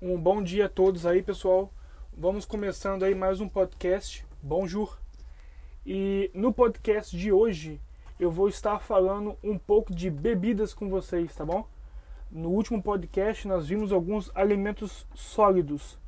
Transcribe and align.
Um 0.00 0.16
bom 0.16 0.40
dia 0.40 0.66
a 0.66 0.68
todos 0.68 1.04
aí, 1.04 1.24
pessoal. 1.24 1.72
Vamos 2.16 2.44
começando 2.46 3.02
aí 3.02 3.16
mais 3.16 3.40
um 3.40 3.48
podcast. 3.48 4.24
Bonjour. 4.40 4.96
E 5.84 6.30
no 6.32 6.52
podcast 6.52 7.16
de 7.16 7.32
hoje 7.32 7.80
eu 8.20 8.30
vou 8.30 8.48
estar 8.48 8.78
falando 8.78 9.36
um 9.42 9.58
pouco 9.58 9.92
de 9.92 10.08
bebidas 10.08 10.72
com 10.72 10.88
vocês, 10.88 11.34
tá 11.34 11.44
bom? 11.44 11.66
No 12.30 12.50
último 12.50 12.80
podcast 12.80 13.48
nós 13.48 13.66
vimos 13.66 13.90
alguns 13.90 14.30
alimentos 14.36 15.04
sólidos. 15.16 15.98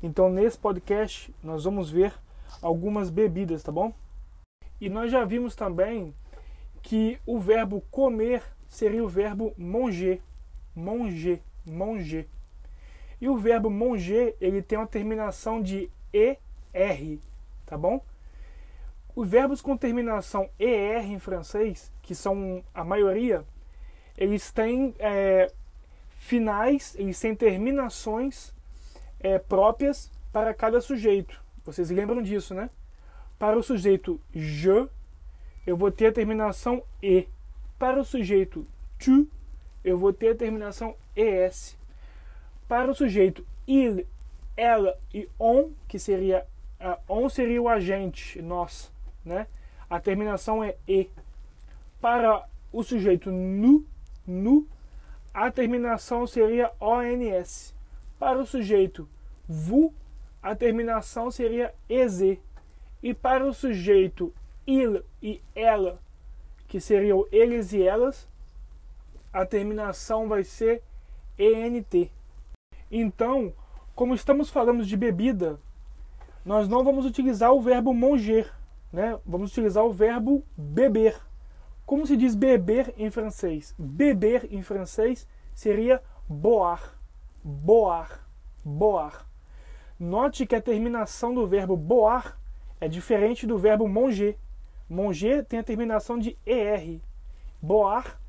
Então 0.00 0.30
nesse 0.30 0.56
podcast 0.56 1.34
nós 1.42 1.64
vamos 1.64 1.90
ver 1.90 2.14
algumas 2.62 3.10
bebidas, 3.10 3.64
tá 3.64 3.72
bom? 3.72 3.92
E 4.80 4.88
nós 4.88 5.10
já 5.10 5.24
vimos 5.24 5.56
também 5.56 6.14
que 6.80 7.18
o 7.26 7.40
verbo 7.40 7.80
comer 7.90 8.44
seria 8.68 9.02
o 9.02 9.08
verbo 9.08 9.52
manger, 9.58 10.22
manger, 10.72 11.42
manger. 11.68 12.28
E 13.24 13.28
o 13.30 13.38
verbo 13.38 13.70
manger, 13.70 14.36
ele 14.38 14.60
tem 14.60 14.76
uma 14.76 14.86
terminação 14.86 15.62
de 15.62 15.90
ER, 16.12 17.18
tá 17.64 17.74
bom? 17.74 18.04
Os 19.16 19.26
verbos 19.26 19.62
com 19.62 19.78
terminação 19.78 20.50
ER 20.58 21.06
em 21.06 21.18
francês, 21.18 21.90
que 22.02 22.14
são 22.14 22.62
a 22.74 22.84
maioria, 22.84 23.42
eles 24.18 24.52
têm 24.52 24.94
é, 24.98 25.50
finais, 26.10 26.94
eles 26.98 27.18
têm 27.18 27.34
terminações 27.34 28.52
é, 29.18 29.38
próprias 29.38 30.10
para 30.30 30.52
cada 30.52 30.78
sujeito. 30.82 31.42
Vocês 31.64 31.88
lembram 31.88 32.20
disso, 32.20 32.52
né? 32.52 32.68
Para 33.38 33.56
o 33.56 33.62
sujeito 33.62 34.20
je, 34.34 34.86
eu 35.66 35.78
vou 35.78 35.90
ter 35.90 36.08
a 36.08 36.12
terminação 36.12 36.82
E. 37.02 37.26
Para 37.78 37.98
o 37.98 38.04
sujeito 38.04 38.66
tu, 38.98 39.26
eu 39.82 39.96
vou 39.96 40.12
ter 40.12 40.32
a 40.32 40.34
terminação 40.34 40.94
ES 41.16 41.82
para 42.68 42.90
o 42.90 42.94
sujeito 42.94 43.46
il, 43.66 44.06
ela 44.56 44.96
e 45.12 45.28
on, 45.38 45.70
que 45.88 45.98
seria 45.98 46.46
uh, 46.80 47.12
on 47.12 47.28
seria 47.28 47.60
o 47.60 47.68
agente, 47.68 48.40
nós, 48.40 48.92
né? 49.24 49.46
A 49.88 50.00
terminação 50.00 50.62
é 50.62 50.76
e. 50.88 51.08
Para 52.00 52.46
o 52.72 52.82
sujeito 52.82 53.30
nu, 53.30 53.86
nu, 54.26 54.66
a 55.32 55.50
terminação 55.50 56.26
seria 56.26 56.70
ons. 56.80 57.74
Para 58.18 58.38
o 58.38 58.46
sujeito 58.46 59.08
vu, 59.48 59.92
a 60.42 60.54
terminação 60.54 61.30
seria 61.30 61.74
ez. 61.88 62.20
E 63.02 63.14
para 63.14 63.46
o 63.46 63.52
sujeito 63.52 64.32
il 64.66 65.02
e 65.22 65.40
ela, 65.54 66.00
que 66.68 66.80
seriam 66.80 67.26
eles 67.30 67.72
e 67.72 67.82
elas, 67.82 68.28
a 69.32 69.44
terminação 69.44 70.28
vai 70.28 70.44
ser 70.44 70.82
ent. 71.38 72.10
Então, 72.90 73.52
como 73.94 74.14
estamos 74.14 74.50
falando 74.50 74.84
de 74.84 74.96
bebida, 74.96 75.58
nós 76.44 76.68
não 76.68 76.84
vamos 76.84 77.06
utilizar 77.06 77.52
o 77.52 77.60
verbo 77.60 77.94
manger, 77.94 78.52
né? 78.92 79.18
Vamos 79.24 79.50
utilizar 79.50 79.84
o 79.84 79.92
verbo 79.92 80.44
beber. 80.56 81.16
Como 81.86 82.06
se 82.06 82.16
diz 82.16 82.34
beber 82.34 82.94
em 82.96 83.10
francês? 83.10 83.74
Beber 83.78 84.48
em 84.50 84.62
francês 84.62 85.28
seria 85.54 86.02
boar, 86.28 86.98
boar, 87.42 88.26
boar. 88.64 89.26
Note 89.98 90.46
que 90.46 90.54
a 90.54 90.60
terminação 90.60 91.34
do 91.34 91.46
verbo 91.46 91.76
boar 91.76 92.38
é 92.80 92.88
diferente 92.88 93.46
do 93.46 93.56
verbo 93.58 93.88
manger. 93.88 94.36
Manger 94.88 95.44
tem 95.44 95.58
a 95.58 95.64
terminação 95.64 96.18
de 96.18 96.36
er. 96.44 97.00
Boar 97.60 98.20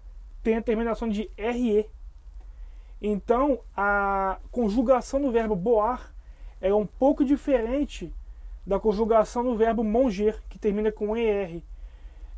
tem 0.43 0.57
a 0.57 0.61
terminação 0.61 1.09
de 1.09 1.29
re. 1.37 1.89
Então, 3.07 3.59
a 3.77 4.39
conjugação 4.49 5.21
do 5.21 5.31
verbo 5.31 5.55
boar 5.55 6.11
é 6.59 6.73
um 6.73 6.87
pouco 6.87 7.23
diferente 7.23 8.11
da 8.65 8.79
conjugação 8.79 9.43
do 9.43 9.55
verbo 9.55 9.83
manger, 9.83 10.41
que 10.49 10.57
termina 10.57 10.91
com 10.91 11.15
er. 11.15 11.61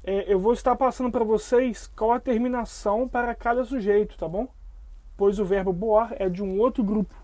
É, 0.04 0.26
eu 0.28 0.38
vou 0.38 0.52
estar 0.52 0.76
passando 0.76 1.10
para 1.10 1.24
vocês 1.24 1.88
qual 1.96 2.12
a 2.12 2.20
terminação 2.20 3.08
para 3.08 3.34
cada 3.34 3.64
sujeito, 3.64 4.18
tá 4.18 4.28
bom? 4.28 4.50
Pois 5.16 5.40
o 5.40 5.46
verbo 5.46 5.72
boar 5.72 6.14
é 6.20 6.28
de 6.28 6.44
um 6.44 6.60
outro 6.60 6.84
grupo. 6.84 7.16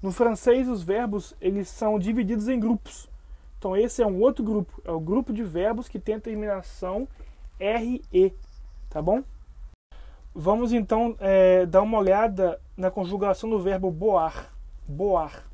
No 0.00 0.12
francês, 0.12 0.68
os 0.68 0.80
verbos 0.80 1.34
eles 1.40 1.68
são 1.68 1.98
divididos 1.98 2.48
em 2.48 2.60
grupos. 2.60 3.10
Então, 3.58 3.76
esse 3.76 4.04
é 4.04 4.06
um 4.06 4.20
outro 4.20 4.44
grupo. 4.44 4.80
É 4.84 4.92
o 4.92 5.00
grupo 5.00 5.32
de 5.32 5.42
verbos 5.42 5.88
que 5.88 5.98
tem 5.98 6.14
a 6.14 6.20
terminação 6.20 7.08
RE, 7.58 8.32
tá 8.88 9.02
bom? 9.02 9.24
Vamos 10.32 10.72
então 10.72 11.16
é, 11.18 11.66
dar 11.66 11.82
uma 11.82 11.98
olhada 11.98 12.60
na 12.78 12.92
conjugação 12.92 13.50
do 13.50 13.58
verbo 13.58 13.90
boar. 13.90 14.54
Boar. 14.86 15.44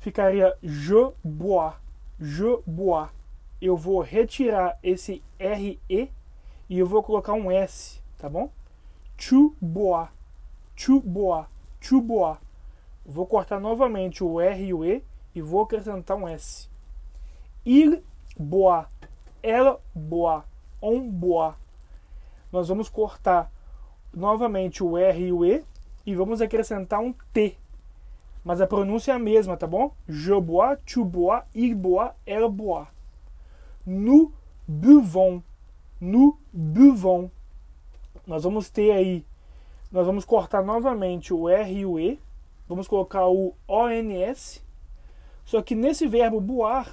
Ficaria 0.00 0.52
je 0.60 1.12
bois. 1.22 1.74
Je 2.18 2.58
bois. 2.66 3.08
Eu 3.62 3.76
vou 3.76 4.00
retirar 4.00 4.76
esse 4.82 5.22
RE 5.38 5.80
e 5.88 6.10
eu 6.68 6.86
vou 6.86 7.02
colocar 7.04 7.32
um 7.32 7.50
S, 7.50 8.02
tá 8.18 8.28
bom? 8.28 8.50
Tu 9.16 9.56
bois. 9.60 10.08
Tu 10.76 11.00
bois. 11.00 11.46
Tu 11.80 12.00
bois. 12.00 12.36
Vou 13.06 13.24
cortar 13.24 13.60
novamente 13.60 14.22
o 14.24 14.40
R 14.40 14.64
e 14.64 14.74
o 14.74 14.84
E 14.84 15.04
e 15.34 15.40
vou 15.40 15.62
acrescentar 15.62 16.16
um 16.16 16.26
S. 16.26 16.68
Il 17.64 18.02
boit. 18.36 18.88
Elle 19.40 19.76
boit. 19.94 20.44
On 20.82 21.00
boit. 21.08 21.56
Nós 22.50 22.68
vamos 22.68 22.88
cortar 22.88 23.52
novamente 24.12 24.82
o 24.82 24.98
R 24.98 25.26
e 25.26 25.32
o 25.32 25.44
E 25.44 25.64
e 26.08 26.14
vamos 26.14 26.40
acrescentar 26.40 27.00
um 27.00 27.12
T. 27.34 27.54
Mas 28.42 28.62
a 28.62 28.66
pronúncia 28.66 29.12
é 29.12 29.14
a 29.14 29.18
mesma, 29.18 29.58
tá 29.58 29.66
bom? 29.66 29.92
Je 30.08 30.32
bois, 30.40 30.78
tu 30.86 31.04
bois, 31.04 31.42
il 31.54 31.74
boit, 31.74 32.14
elle 32.24 32.48
boit. 32.48 32.88
Nous 33.86 34.32
buvons. 34.66 35.42
Nous 36.00 36.38
buvons. 36.50 37.30
Nós 38.26 38.44
vamos 38.44 38.70
ter 38.70 38.90
aí, 38.92 39.22
nós 39.92 40.06
vamos 40.06 40.24
cortar 40.24 40.62
novamente 40.62 41.34
o 41.34 41.46
R 41.46 41.70
e 41.70 41.84
o 41.84 42.00
E. 42.00 42.18
Vamos 42.66 42.88
colocar 42.88 43.26
o 43.26 43.54
ONS. 43.68 44.64
Só 45.44 45.60
que 45.60 45.74
nesse 45.74 46.06
verbo 46.06 46.40
boar, 46.40 46.88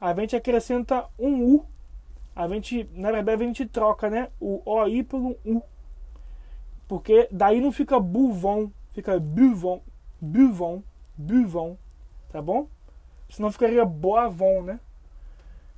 a 0.00 0.12
gente 0.12 0.34
acrescenta 0.34 1.06
um 1.16 1.54
U. 1.54 1.64
A 2.34 2.48
gente, 2.48 2.90
na 2.94 3.12
verdade, 3.12 3.44
a 3.44 3.46
gente 3.46 3.64
troca 3.64 4.10
né, 4.10 4.28
o 4.40 4.60
OI 4.64 5.04
por 5.04 5.20
um 5.20 5.36
U. 5.44 5.62
Porque 6.90 7.28
daí 7.30 7.60
não 7.60 7.70
fica 7.70 8.00
buvon, 8.00 8.68
fica 8.90 9.16
buvon, 9.20 9.80
buvon, 10.20 10.82
buvon, 11.16 11.76
tá 12.32 12.42
bom? 12.42 12.66
Senão 13.28 13.52
ficaria 13.52 13.84
boavon, 13.84 14.64
né? 14.64 14.80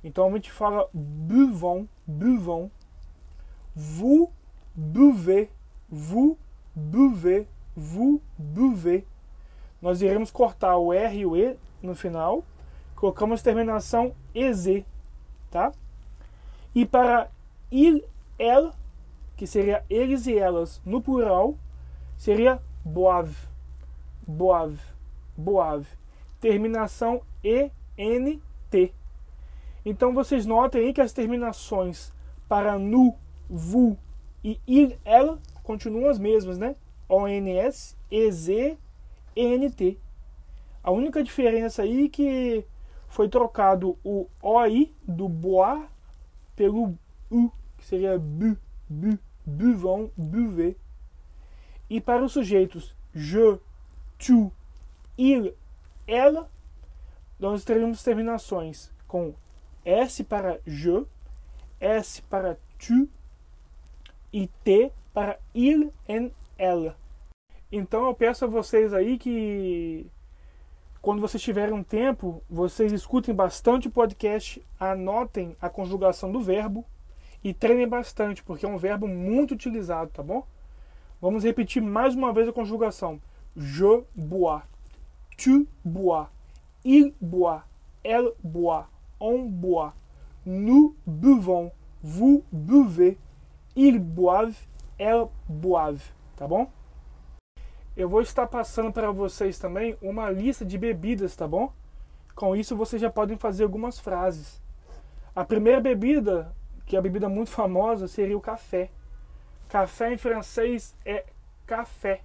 Então 0.03 0.27
a 0.27 0.31
gente 0.31 0.51
fala 0.51 0.89
buvon, 0.91 1.87
buvon. 2.07 2.71
Vous 3.75 4.31
buvez, 4.75 5.49
vous 5.87 6.35
buvez, 6.75 7.45
vous 7.75 8.19
buvez. 8.35 9.03
Nós 9.79 10.01
iremos 10.01 10.31
cortar 10.31 10.77
o 10.77 10.91
R 10.91 11.15
e 11.15 11.27
o 11.27 11.37
E 11.37 11.55
no 11.83 11.93
final. 11.93 12.43
Colocamos 12.95 13.43
terminação 13.43 14.15
EZ, 14.33 14.83
tá? 15.51 15.71
E 16.73 16.87
para 16.87 17.29
il, 17.71 18.03
elle, 18.39 18.71
que 19.35 19.47
seria 19.47 19.83
eles 19.89 20.27
e 20.27 20.37
elas 20.37 20.81
no 20.85 21.01
plural, 21.01 21.57
seria 22.17 22.61
boave, 22.83 23.35
boave, 24.27 24.79
boave. 25.35 25.87
Terminação 26.39 27.21
ENT. 27.43 28.93
Então 29.85 30.13
vocês 30.13 30.45
notem 30.45 30.81
aí 30.81 30.93
que 30.93 31.01
as 31.01 31.13
terminações 31.13 32.13
para 32.47 32.77
nu, 32.77 33.15
vu 33.49 33.97
e 34.43 34.59
il, 34.67 34.97
ela 35.05 35.39
continuam 35.63 36.09
as 36.09 36.19
mesmas, 36.19 36.57
né? 36.57 36.75
ONS, 37.07 37.95
EZ, 38.11 38.77
ENT. 39.35 39.97
A 40.83 40.91
única 40.91 41.23
diferença 41.23 41.83
aí 41.83 42.05
é 42.05 42.09
que 42.09 42.65
foi 43.07 43.29
trocado 43.29 43.97
o 44.03 44.27
OI 44.41 44.93
do 45.07 45.29
boar 45.29 45.89
pelo 46.55 46.97
U, 47.31 47.49
que 47.77 47.85
seria 47.85 48.19
bu, 48.19 48.57
bu 48.89 49.17
buvons, 49.45 50.09
buvez. 50.15 50.75
E 51.89 51.99
para 51.99 52.23
os 52.23 52.31
sujeitos 52.31 52.95
je, 53.13 53.59
tu, 54.17 54.51
il, 55.17 55.53
ela, 56.07 56.49
nós 57.39 57.63
teremos 57.63 58.03
terminações 58.03 58.91
com 59.07 59.33
S 59.85 60.23
para 60.23 60.59
je, 60.65 61.05
S 61.79 62.21
para 62.23 62.57
tu 62.79 63.07
e 64.31 64.47
T 64.63 64.91
para 65.13 65.37
il 65.53 65.91
e 66.07 66.31
ela. 66.57 66.97
Então 67.71 68.07
eu 68.07 68.15
peço 68.15 68.45
a 68.45 68.47
vocês 68.47 68.93
aí 68.93 69.17
que 69.17 70.09
quando 71.01 71.19
vocês 71.19 71.43
tiverem 71.43 71.73
um 71.73 71.83
tempo, 71.83 72.41
vocês 72.49 72.93
escutem 72.93 73.35
bastante 73.35 73.87
o 73.87 73.91
podcast, 73.91 74.65
anotem 74.79 75.55
a 75.61 75.69
conjugação 75.69 76.31
do 76.31 76.41
verbo 76.41 76.85
e 77.43 77.53
treinem 77.53 77.87
bastante, 77.87 78.43
porque 78.43 78.65
é 78.65 78.69
um 78.69 78.77
verbo 78.77 79.07
muito 79.07 79.53
utilizado, 79.53 80.11
tá 80.11 80.23
bom? 80.23 80.45
Vamos 81.21 81.43
repetir 81.43 81.81
mais 81.81 82.15
uma 82.15 82.31
vez 82.33 82.47
a 82.47 82.53
conjugação. 82.53 83.21
Je 83.55 84.03
bois. 84.15 84.63
tu 85.37 85.67
bois, 85.83 86.27
il 86.83 87.13
boit, 87.19 87.63
elle 88.03 88.31
boit, 88.43 88.87
on 89.19 89.45
boit, 89.45 89.93
nous 90.45 90.95
buvons, 91.05 91.71
vous 92.01 92.43
buvez, 92.51 93.17
ils 93.75 93.99
boivent, 93.99 94.67
elles 94.99 95.27
boivent, 95.47 96.13
tá 96.35 96.47
bom? 96.47 96.69
Eu 97.95 98.09
vou 98.09 98.21
estar 98.21 98.47
passando 98.47 98.91
para 98.91 99.11
vocês 99.11 99.59
também 99.59 99.95
uma 100.01 100.29
lista 100.29 100.65
de 100.65 100.77
bebidas, 100.77 101.35
tá 101.35 101.47
bom? 101.47 101.71
Com 102.35 102.55
isso 102.55 102.75
vocês 102.75 103.01
já 103.01 103.09
podem 103.09 103.37
fazer 103.37 103.63
algumas 103.63 103.99
frases. 103.99 104.61
A 105.35 105.45
primeira 105.45 105.79
bebida, 105.79 106.55
que 106.85 106.97
a 106.97 107.01
bebida 107.01 107.29
muito 107.29 107.51
famosa, 107.51 108.07
seria 108.07 108.37
o 108.37 108.41
café. 108.41 108.89
Café 109.69 110.13
em 110.13 110.17
francês 110.17 110.95
é 111.05 111.25
café. 111.65 112.21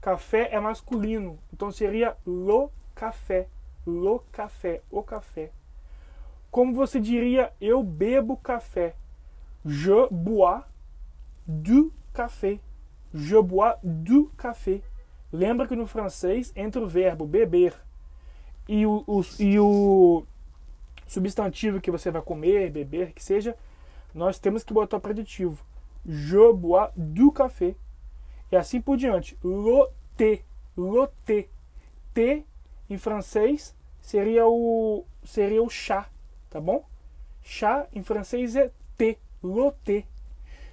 Café 0.00 0.48
é 0.52 0.58
masculino, 0.58 1.38
então 1.52 1.70
seria 1.70 2.16
lo 2.26 2.70
café, 2.94 3.46
lo 3.86 4.24
café, 4.32 4.82
o 4.90 5.02
café. 5.02 5.50
Como 6.50 6.74
você 6.74 7.00
diria 7.00 7.52
eu 7.60 7.82
bebo 7.82 8.36
café? 8.36 8.94
Je 9.64 10.08
bois 10.10 10.64
du 11.46 11.92
café. 12.12 12.58
Je 13.14 13.40
bois 13.40 13.76
du 13.82 14.26
café. 14.36 14.82
Lembra 15.32 15.66
que 15.66 15.76
no 15.76 15.86
francês, 15.86 16.52
entre 16.54 16.82
o 16.82 16.86
verbo 16.86 17.26
beber 17.26 17.74
e 18.68 18.84
o, 18.84 19.02
o, 19.06 19.22
e 19.38 19.58
o 19.58 20.24
substantivo 21.06 21.80
que 21.80 21.90
você 21.90 22.10
vai 22.10 22.22
comer, 22.22 22.70
beber, 22.70 23.12
que 23.12 23.22
seja, 23.22 23.56
nós 24.14 24.38
temos 24.38 24.64
que 24.64 24.72
botar 24.72 24.96
o 24.96 25.00
preditivo. 25.00 25.64
Je 26.04 26.52
bois 26.52 26.90
du 26.96 27.30
café. 27.32 27.74
E 28.50 28.56
assim 28.56 28.80
por 28.80 28.96
diante. 28.96 29.38
Loté, 29.42 30.42
loté. 30.76 31.48
T 32.12 32.44
em 32.90 32.98
francês 32.98 33.74
seria 34.00 34.46
o 34.46 35.06
seria 35.24 35.62
o 35.62 35.70
chá, 35.70 36.10
tá 36.50 36.60
bom? 36.60 36.84
Chá 37.40 37.86
em 37.92 38.02
francês 38.02 38.54
é 38.54 38.70
T, 38.98 39.18
loté. 39.42 40.04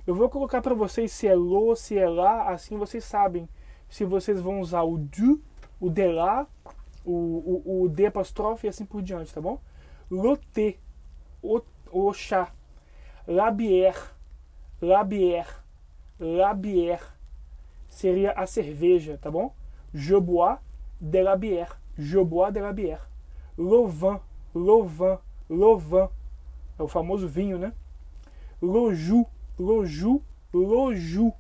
Eu 0.06 0.15
vou 0.15 0.30
colocar 0.30 0.62
para 0.62 0.75
vocês 0.75 1.12
se 1.12 1.27
é 1.27 1.35
lo, 1.35 1.75
se 1.75 1.97
é 1.97 2.09
lá, 2.09 2.50
assim 2.50 2.77
vocês 2.77 3.03
sabem 3.06 3.47
se 3.89 4.06
vocês 4.06 4.39
vão 4.39 4.59
usar 4.59 4.83
o 4.83 4.97
du, 4.97 5.42
o 5.80 5.89
de 5.89 6.07
lá, 6.07 6.47
o, 7.03 7.12
o, 7.12 7.83
o 7.83 7.89
de 7.89 8.06
apóstrofe 8.06 8.68
e 8.68 8.69
assim 8.69 8.85
por 8.85 9.01
diante, 9.01 9.33
tá 9.33 9.42
bom? 9.42 9.59
Loté, 10.09 10.77
o, 11.42 11.62
o 11.92 12.13
chá. 12.13 12.53
La 13.31 13.52
bière, 13.52 14.16
la 14.81 15.04
bière, 15.04 15.64
la 16.20 16.56
bière 16.56 17.16
seria 17.88 18.31
a 18.31 18.48
cerveja, 18.48 19.20
tá 19.20 19.30
bom? 19.30 19.52
Je 19.94 20.16
bois 20.16 20.62
de 21.00 21.20
la 21.20 21.36
bière. 21.36 21.80
Je 21.96 22.18
bois 22.18 22.50
de 22.50 22.60
la 22.60 22.74
bière. 22.74 23.08
Vin, 23.56 24.20
le 24.50 25.78
vin. 25.78 26.10
É 26.80 26.81
o 26.81 26.88
famoso 26.88 27.28
vinho, 27.28 27.60
né? 27.60 27.72
Jus, 28.64 29.28
le 29.60 29.86
jus. 29.86 31.31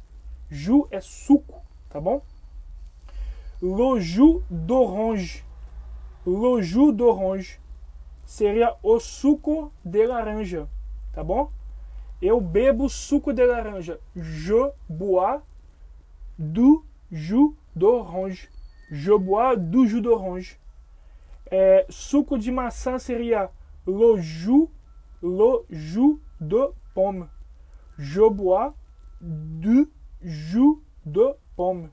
Jus 0.51 0.85
é 0.91 1.01
suco, 1.01 1.59
tá 1.89 1.99
bom? 1.99 2.21
Le 3.63 3.99
jus 3.99 4.43
d'orange. 4.51 5.43
Le 6.27 6.61
jus 6.61 6.93
d'orange 6.93 7.59
seria 8.25 8.75
o 8.83 8.99
suco 8.99 9.71
de 9.83 10.05
laranja, 10.05 10.67
tá 11.13 11.23
bom? 11.23 11.51
Eu 12.21 12.41
bebo 12.41 12.89
suco 12.89 13.31
de 13.31 13.45
laranja. 13.45 13.99
Je 14.15 14.71
bois 14.89 15.41
du 16.37 16.83
jus 17.11 17.55
d'orange. 17.75 18.49
Je 18.91 19.13
bois 19.13 19.55
du 19.55 19.87
jus 19.87 20.01
d'orange. 20.01 20.59
É, 21.51 21.85
suco 21.89 22.37
de 22.37 22.51
maçã 22.51 22.99
seria 22.99 23.49
le 23.87 24.21
jus, 24.21 24.69
le 25.21 25.65
jus 25.69 26.19
de 26.39 26.69
pomme. 26.93 27.27
Je 27.97 28.29
bois 28.29 28.73
du 29.21 29.89
jus 30.21 30.81
de 31.05 31.33
pomme. 31.55 31.89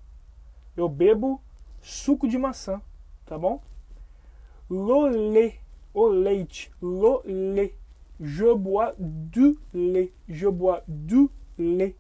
Eu 0.77 0.89
bebo 0.89 1.41
suco 1.81 2.29
de 2.29 2.37
maçã, 2.37 2.83
tá 3.25 3.39
bom? 3.39 3.63
Lait, 4.69 5.61
o 5.95 6.07
leite, 6.09 6.73
le 6.83 7.55
lait. 7.55 7.75
Je 8.21 8.55
bois 8.55 8.95
du 8.99 9.59
lait. 9.75 10.13
Je 10.29 10.49
bois 10.49 10.83
du 10.89 11.29
lait. 11.59 11.97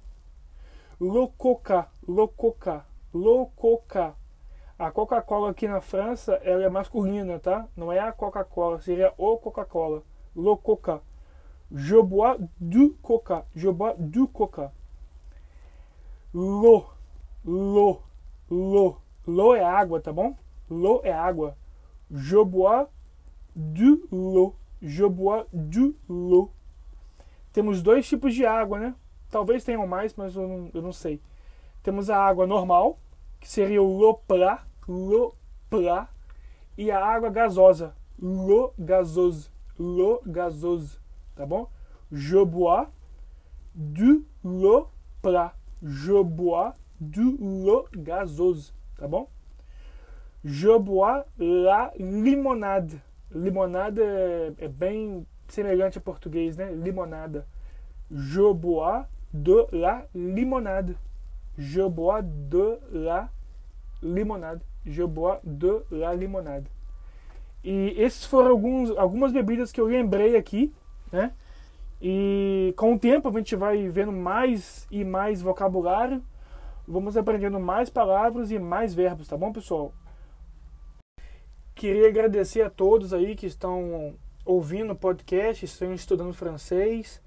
Le 1.00 1.26
coca, 1.36 1.90
le 2.08 2.26
coca, 2.26 2.86
le 3.14 3.44
coca. 3.56 4.16
A 4.78 4.90
Coca-Cola 4.90 5.50
aqui 5.50 5.66
na 5.66 5.80
França, 5.80 6.34
ela 6.44 6.64
é 6.64 6.68
masculina, 6.68 7.38
tá? 7.38 7.66
Não 7.74 7.90
é 7.90 7.98
a 7.98 8.12
Coca-Cola, 8.12 8.78
seria 8.80 9.12
o 9.16 9.38
Coca-Cola. 9.38 10.02
Le 10.36 10.54
coca. 10.62 11.00
Je 11.72 11.96
bois 12.02 12.36
du 12.60 12.90
coca. 13.02 13.46
Je 13.54 13.70
bois 13.70 13.94
du 13.98 14.28
coca. 14.28 14.70
L'eau, 16.34 16.84
l'eau, 17.42 18.02
l'eau. 18.50 18.98
L'eau 19.26 19.54
é 19.54 19.64
água, 19.64 19.98
tá 19.98 20.12
bom? 20.12 20.36
L'eau 20.70 21.00
é 21.02 21.10
água. 21.10 21.56
Je 22.10 22.36
bois 22.44 22.86
du 23.54 24.06
l'eau. 24.12 24.54
Je 24.82 25.04
bois 25.04 25.46
du 25.52 25.96
l'eau. 26.08 26.50
Temos 27.52 27.82
dois 27.82 28.06
tipos 28.06 28.34
de 28.34 28.44
água, 28.44 28.78
né? 28.78 28.94
Talvez 29.30 29.64
tenham 29.64 29.86
mais, 29.86 30.14
mas 30.14 30.36
eu 30.36 30.46
não, 30.46 30.70
eu 30.74 30.82
não 30.82 30.92
sei. 30.92 31.20
Temos 31.82 32.10
a 32.10 32.18
água 32.18 32.46
normal, 32.46 32.98
que 33.40 33.48
seria 33.48 33.82
o 33.82 33.98
l'eau 33.98 34.22
plat, 34.26 36.08
e 36.76 36.90
a 36.90 37.04
água 37.04 37.30
gasosa, 37.30 37.94
l'eau 38.20 38.74
gazeuse, 38.78 39.50
l'eau 39.78 40.20
gazeuse, 40.26 40.98
tá 41.34 41.46
bom? 41.46 41.68
Je 42.12 42.44
bois 42.44 42.88
du 43.74 44.24
l'eau 44.44 44.88
plat. 45.22 45.54
Je 45.82 46.22
bois 46.22 46.74
du 47.00 47.36
l'eau 47.38 47.86
gazeuse, 47.94 48.72
tá 48.96 49.06
bom? 49.06 49.28
Je 50.44 50.78
bois 50.78 51.24
la 51.38 51.92
limonade. 51.98 53.00
Limonada 53.36 54.02
é, 54.02 54.52
é 54.58 54.68
bem 54.68 55.26
semelhante 55.48 55.98
a 55.98 56.00
português, 56.00 56.56
né? 56.56 56.72
Limonada. 56.72 57.46
Je 58.10 58.52
bois 58.54 59.04
de 59.32 59.66
la 59.72 60.04
limonade. 60.14 60.96
Je 61.56 61.88
bois 61.88 62.22
de 62.22 62.78
la 62.90 63.28
limonade. 64.02 64.62
Je 64.84 65.06
bois 65.06 65.38
de 65.44 65.82
la 65.90 66.14
limonade. 66.14 66.66
E 67.62 67.94
esses 67.96 68.24
foram 68.24 68.50
alguns, 68.50 68.90
algumas 68.96 69.32
bebidas 69.32 69.72
que 69.72 69.80
eu 69.80 69.86
lembrei 69.86 70.36
aqui, 70.36 70.72
né? 71.10 71.32
E 72.00 72.74
com 72.76 72.94
o 72.94 72.98
tempo 72.98 73.28
a 73.28 73.32
gente 73.32 73.56
vai 73.56 73.88
vendo 73.88 74.12
mais 74.12 74.86
e 74.90 75.04
mais 75.04 75.40
vocabulário, 75.40 76.22
vamos 76.86 77.16
aprendendo 77.16 77.58
mais 77.58 77.90
palavras 77.90 78.50
e 78.50 78.58
mais 78.58 78.94
verbos, 78.94 79.26
tá 79.26 79.36
bom, 79.36 79.52
pessoal? 79.52 79.92
Queria 81.76 82.08
agradecer 82.08 82.62
a 82.62 82.70
todos 82.70 83.12
aí 83.12 83.36
que 83.36 83.44
estão 83.44 84.14
ouvindo 84.46 84.94
o 84.94 84.96
podcast, 84.96 85.62
estão 85.62 85.92
estudando 85.92 86.32
francês. 86.32 87.22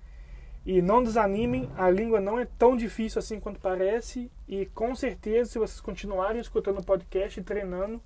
E 0.65 0.81
não 0.81 1.03
desanimem, 1.03 1.69
a 1.77 1.87
língua 1.87 2.19
não 2.19 2.39
é 2.39 2.45
tão 2.57 2.75
difícil 2.75 3.19
assim 3.19 3.39
quanto 3.39 3.59
parece. 3.59 4.31
E 4.47 4.65
com 4.65 4.95
certeza, 4.95 5.51
se 5.51 5.59
vocês 5.59 5.79
continuarem 5.79 6.41
escutando 6.41 6.79
o 6.79 6.83
podcast 6.83 7.39
e 7.39 7.43
treinando, 7.43 8.01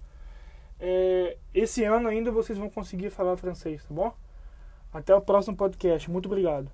é, 0.77 1.37
esse 1.53 1.85
ano 1.85 2.09
ainda 2.09 2.29
vocês 2.29 2.57
vão 2.57 2.69
conseguir 2.69 3.09
falar 3.09 3.37
francês, 3.37 3.81
tá 3.85 3.93
bom? 3.93 4.13
Até 4.91 5.15
o 5.15 5.21
próximo 5.21 5.55
podcast. 5.55 6.11
Muito 6.11 6.25
obrigado. 6.25 6.69